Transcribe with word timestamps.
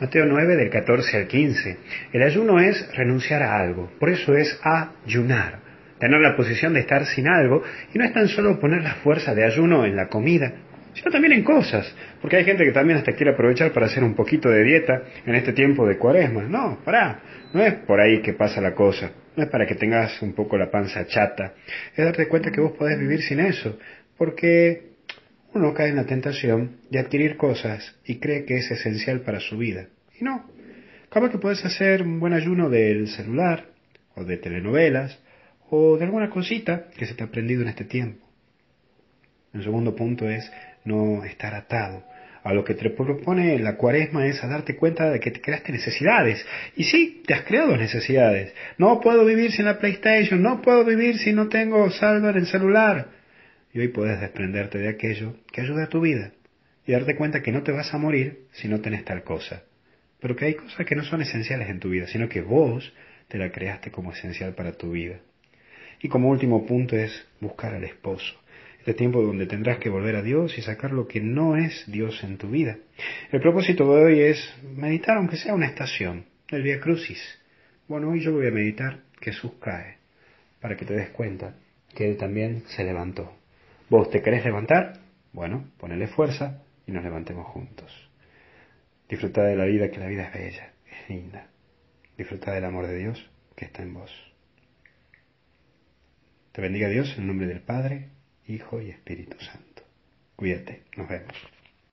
Mateo 0.00 0.24
9 0.24 0.56
del 0.56 0.70
14 0.70 1.16
al 1.18 1.26
15. 1.26 1.76
El 2.12 2.22
ayuno 2.22 2.58
es 2.58 2.88
renunciar 2.96 3.42
a 3.42 3.60
algo, 3.60 3.90
por 3.98 4.08
eso 4.08 4.34
es 4.34 4.58
ayunar, 4.62 5.58
tener 5.98 6.20
la 6.20 6.34
posición 6.36 6.72
de 6.72 6.80
estar 6.80 7.04
sin 7.04 7.28
algo. 7.28 7.62
Y 7.92 7.98
no 7.98 8.04
es 8.06 8.12
tan 8.14 8.26
solo 8.28 8.58
poner 8.58 8.82
la 8.82 8.94
fuerza 8.94 9.34
de 9.34 9.44
ayuno 9.44 9.84
en 9.84 9.96
la 9.96 10.08
comida, 10.08 10.54
sino 10.94 11.10
también 11.10 11.34
en 11.34 11.44
cosas, 11.44 11.94
porque 12.22 12.36
hay 12.36 12.44
gente 12.44 12.64
que 12.64 12.72
también 12.72 12.98
hasta 12.98 13.12
quiere 13.12 13.32
aprovechar 13.32 13.72
para 13.72 13.86
hacer 13.86 14.02
un 14.02 14.14
poquito 14.14 14.48
de 14.48 14.64
dieta 14.64 15.02
en 15.26 15.34
este 15.34 15.52
tiempo 15.52 15.86
de 15.86 15.98
cuaresma. 15.98 16.44
No, 16.44 16.78
pará, 16.82 17.20
no 17.52 17.62
es 17.62 17.74
por 17.74 18.00
ahí 18.00 18.22
que 18.22 18.32
pasa 18.32 18.62
la 18.62 18.74
cosa, 18.74 19.12
no 19.36 19.42
es 19.42 19.50
para 19.50 19.66
que 19.66 19.74
tengas 19.74 20.20
un 20.22 20.32
poco 20.32 20.56
la 20.56 20.70
panza 20.70 21.06
chata, 21.06 21.52
es 21.94 22.04
darte 22.04 22.26
cuenta 22.26 22.50
que 22.50 22.62
vos 22.62 22.72
podés 22.72 22.98
vivir 22.98 23.20
sin 23.20 23.38
eso, 23.38 23.78
porque 24.16 24.89
uno 25.52 25.74
cae 25.74 25.88
en 25.88 25.96
la 25.96 26.06
tentación 26.06 26.76
de 26.90 26.98
adquirir 27.00 27.36
cosas 27.36 27.96
y 28.04 28.18
cree 28.18 28.44
que 28.44 28.58
es 28.58 28.70
esencial 28.70 29.20
para 29.22 29.40
su 29.40 29.56
vida. 29.58 29.88
Y 30.18 30.24
no. 30.24 30.44
Capaz 31.10 31.30
que 31.30 31.38
puedes 31.38 31.64
hacer 31.64 32.02
un 32.02 32.20
buen 32.20 32.32
ayuno 32.32 32.70
del 32.70 33.08
celular, 33.08 33.66
o 34.14 34.24
de 34.24 34.36
telenovelas, 34.36 35.18
o 35.68 35.96
de 35.96 36.04
alguna 36.04 36.30
cosita 36.30 36.86
que 36.96 37.06
se 37.06 37.14
te 37.14 37.22
ha 37.22 37.26
aprendido 37.26 37.62
en 37.62 37.68
este 37.68 37.84
tiempo. 37.84 38.26
El 39.52 39.64
segundo 39.64 39.96
punto 39.96 40.28
es 40.28 40.50
no 40.84 41.24
estar 41.24 41.54
atado. 41.54 42.04
A 42.42 42.54
lo 42.54 42.64
que 42.64 42.74
te 42.74 42.88
propone 42.90 43.58
la 43.58 43.76
cuaresma 43.76 44.26
es 44.26 44.42
a 44.42 44.46
darte 44.46 44.76
cuenta 44.76 45.10
de 45.10 45.20
que 45.20 45.30
te 45.30 45.40
creaste 45.40 45.72
necesidades. 45.72 46.44
Y 46.76 46.84
sí, 46.84 47.22
te 47.26 47.34
has 47.34 47.42
creado 47.42 47.76
necesidades. 47.76 48.54
No 48.78 49.00
puedo 49.00 49.24
vivir 49.24 49.52
sin 49.52 49.66
la 49.66 49.78
PlayStation, 49.78 50.42
no 50.42 50.62
puedo 50.62 50.84
vivir 50.84 51.18
si 51.18 51.32
no 51.32 51.48
tengo 51.48 51.90
saldo 51.90 52.30
en 52.30 52.36
el 52.36 52.46
celular. 52.46 53.19
Y 53.72 53.80
hoy 53.80 53.88
puedes 53.88 54.20
desprenderte 54.20 54.78
de 54.78 54.88
aquello 54.88 55.36
que 55.52 55.60
ayuda 55.60 55.84
a 55.84 55.88
tu 55.88 56.00
vida 56.00 56.32
y 56.86 56.92
darte 56.92 57.14
cuenta 57.14 57.42
que 57.42 57.52
no 57.52 57.62
te 57.62 57.72
vas 57.72 57.94
a 57.94 57.98
morir 57.98 58.46
si 58.52 58.68
no 58.68 58.80
tenés 58.80 59.04
tal 59.04 59.22
cosa. 59.22 59.62
Pero 60.20 60.36
que 60.36 60.46
hay 60.46 60.54
cosas 60.54 60.84
que 60.86 60.96
no 60.96 61.04
son 61.04 61.22
esenciales 61.22 61.68
en 61.68 61.80
tu 61.80 61.90
vida, 61.90 62.06
sino 62.08 62.28
que 62.28 62.40
vos 62.40 62.92
te 63.28 63.38
la 63.38 63.50
creaste 63.52 63.90
como 63.90 64.12
esencial 64.12 64.54
para 64.54 64.72
tu 64.72 64.92
vida. 64.92 65.20
Y 66.02 66.08
como 66.08 66.30
último 66.30 66.66
punto 66.66 66.96
es 66.96 67.26
buscar 67.40 67.74
al 67.74 67.84
esposo. 67.84 68.34
Este 68.80 68.94
tiempo 68.94 69.22
donde 69.22 69.46
tendrás 69.46 69.78
que 69.78 69.90
volver 69.90 70.16
a 70.16 70.22
Dios 70.22 70.56
y 70.58 70.62
sacar 70.62 70.90
lo 70.90 71.06
que 71.06 71.20
no 71.20 71.56
es 71.56 71.84
Dios 71.86 72.24
en 72.24 72.38
tu 72.38 72.48
vida. 72.50 72.78
El 73.30 73.40
propósito 73.40 73.94
de 73.94 74.04
hoy 74.04 74.20
es 74.20 74.54
meditar, 74.74 75.18
aunque 75.18 75.36
sea 75.36 75.54
una 75.54 75.66
estación, 75.66 76.24
el 76.48 76.62
Via 76.62 76.80
Crucis. 76.80 77.20
Bueno, 77.86 78.10
hoy 78.10 78.20
yo 78.20 78.32
voy 78.32 78.46
a 78.46 78.50
meditar 78.50 79.00
Jesús 79.20 79.52
cae, 79.60 79.98
para 80.60 80.76
que 80.76 80.86
te 80.86 80.94
des 80.94 81.10
cuenta 81.10 81.54
que 81.94 82.08
Él 82.08 82.16
también 82.16 82.62
se 82.68 82.84
levantó. 82.84 83.39
¿Vos 83.90 84.08
te 84.08 84.22
querés 84.22 84.44
levantar? 84.44 85.00
Bueno, 85.32 85.64
ponele 85.76 86.06
fuerza 86.06 86.62
y 86.86 86.92
nos 86.92 87.02
levantemos 87.02 87.44
juntos. 87.48 88.08
Disfruta 89.08 89.42
de 89.42 89.56
la 89.56 89.64
vida, 89.64 89.90
que 89.90 89.98
la 89.98 90.06
vida 90.06 90.28
es 90.28 90.32
bella, 90.32 90.72
es 90.86 91.10
linda. 91.10 91.48
Disfruta 92.16 92.52
del 92.52 92.64
amor 92.66 92.86
de 92.86 92.96
Dios 92.96 93.30
que 93.56 93.64
está 93.64 93.82
en 93.82 93.94
vos. 93.94 94.12
Te 96.52 96.62
bendiga 96.62 96.88
Dios 96.88 97.16
en 97.18 97.26
nombre 97.26 97.48
del 97.48 97.62
Padre, 97.62 98.10
Hijo 98.46 98.80
y 98.80 98.90
Espíritu 98.90 99.36
Santo. 99.40 99.82
Cuídate, 100.36 100.84
nos 100.96 101.08
vemos. 101.08 101.34